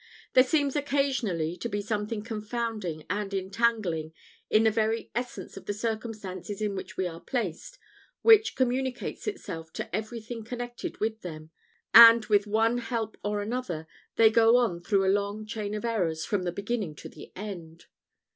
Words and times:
There 0.33 0.43
seems 0.43 0.75
occasionally 0.75 1.55
to 1.57 1.69
be 1.69 1.79
something 1.79 2.23
confounding 2.23 3.05
and 3.07 3.31
entangling 3.35 4.13
in 4.49 4.63
the 4.63 4.71
very 4.71 5.11
essence 5.13 5.57
of 5.57 5.67
the 5.67 5.75
circumstances 5.75 6.59
in 6.59 6.73
which 6.75 6.97
we 6.97 7.05
are 7.05 7.19
placed, 7.19 7.77
which 8.23 8.55
communicates 8.55 9.27
itself 9.27 9.71
to 9.73 9.95
everything 9.95 10.43
connected 10.43 10.99
with 10.99 11.21
them; 11.21 11.51
and, 11.93 12.25
with 12.25 12.47
one 12.47 12.79
help 12.79 13.15
or 13.23 13.43
another, 13.43 13.85
they 14.15 14.31
go 14.31 14.57
on 14.57 14.81
through 14.81 15.05
a 15.05 15.13
long 15.13 15.45
chain 15.45 15.75
of 15.75 15.85
errors 15.85 16.25
from 16.25 16.45
the 16.45 16.51
beginning 16.51 16.95
to 16.95 17.07
the 17.07 17.31
end. 17.35 17.85